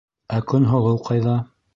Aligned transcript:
Ә 0.37 0.39
Көнһылыу 0.53 0.97
ҡайҙа? 1.09 1.35